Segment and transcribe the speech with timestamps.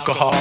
[0.00, 0.39] Alcohol.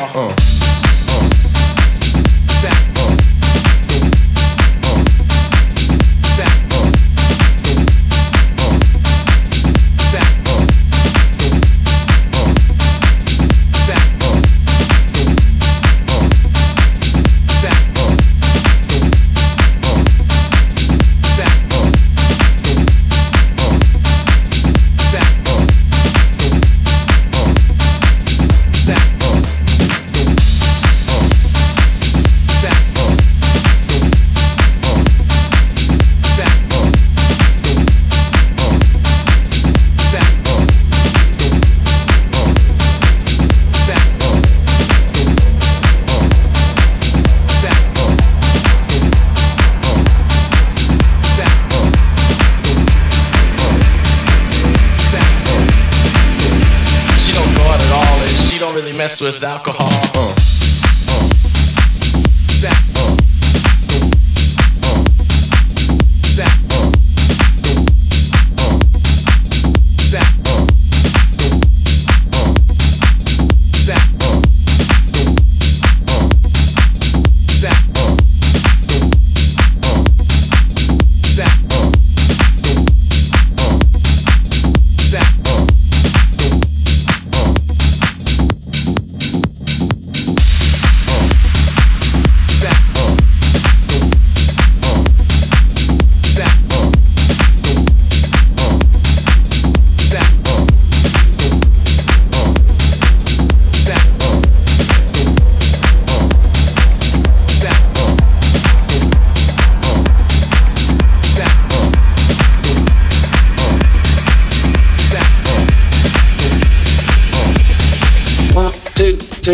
[59.31, 59.88] With alcohol.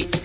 [0.02, 0.25] Two,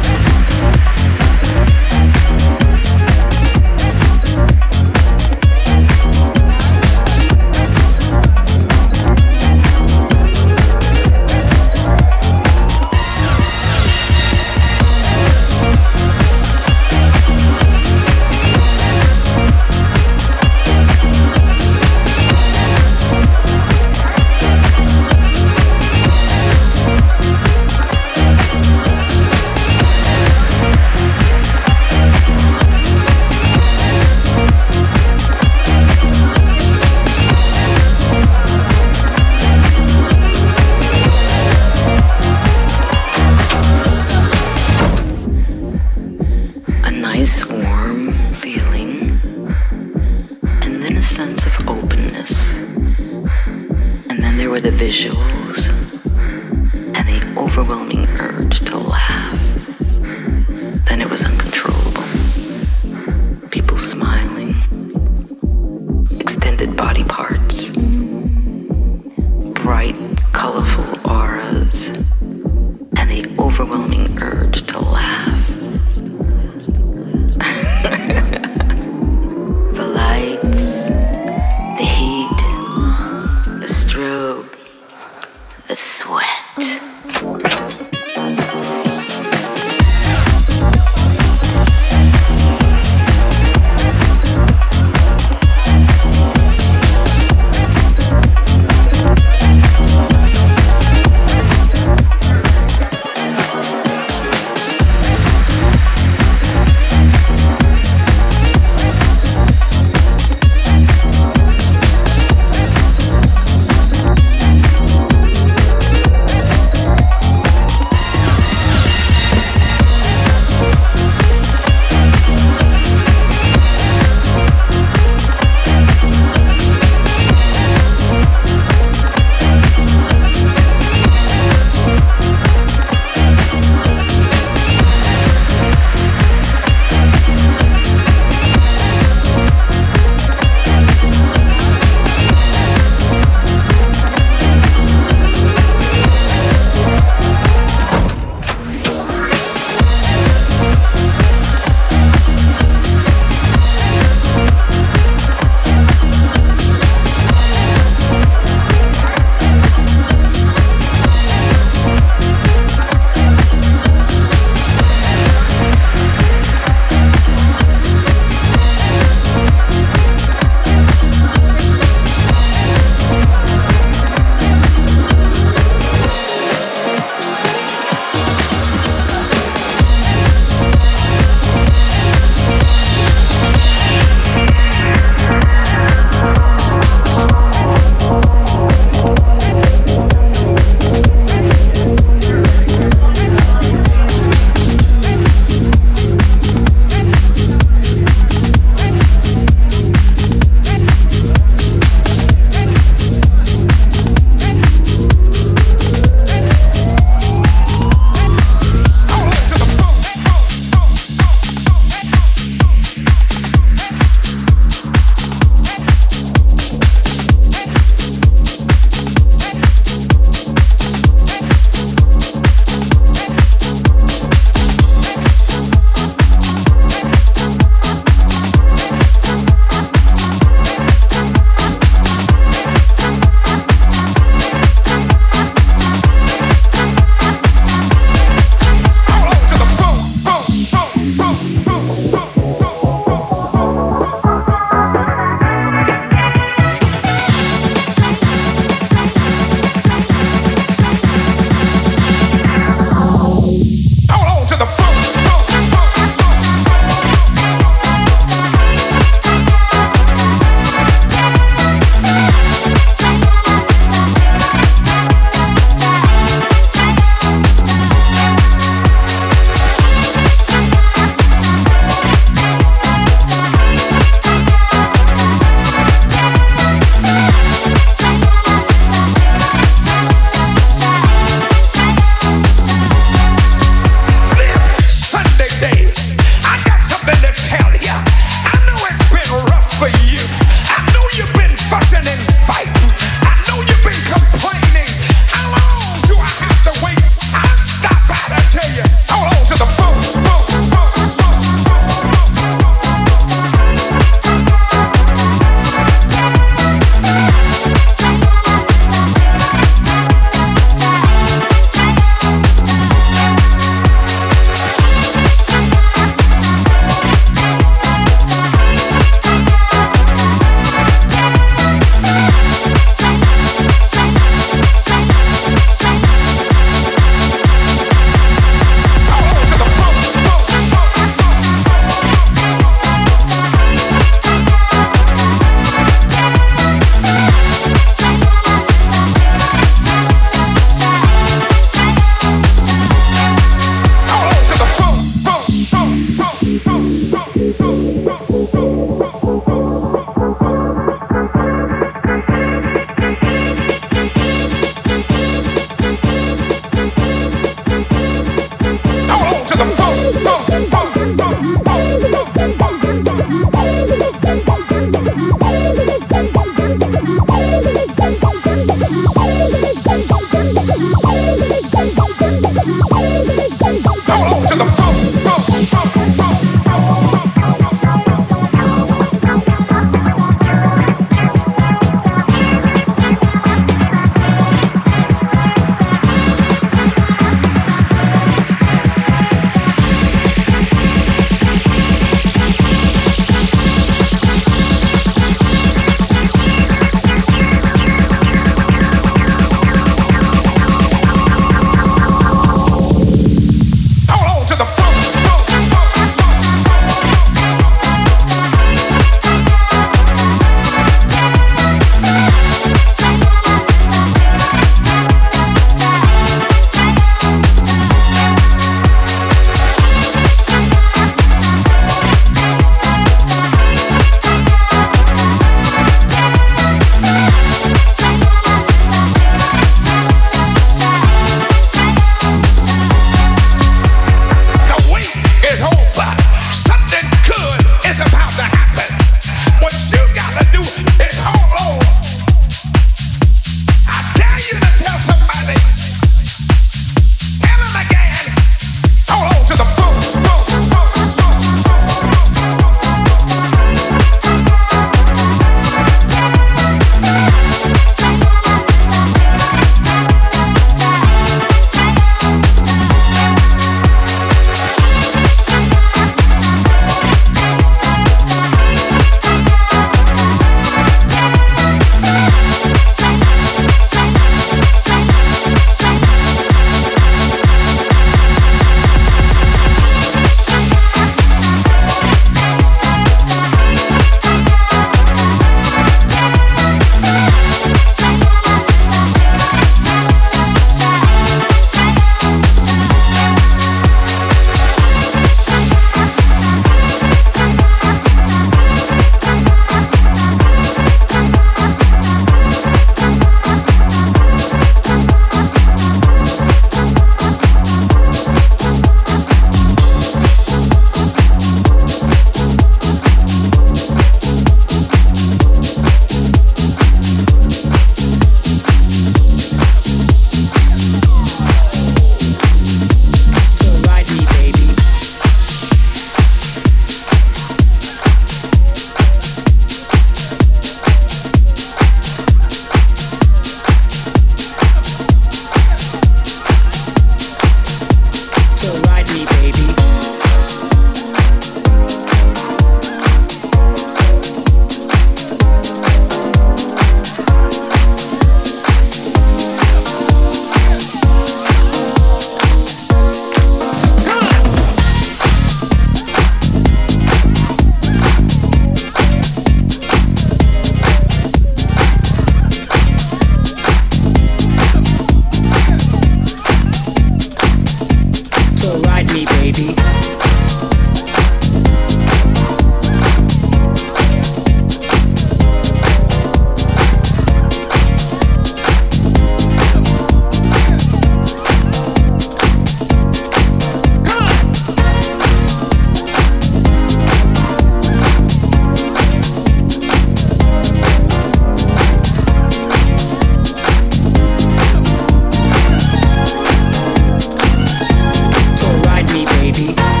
[599.61, 600.00] you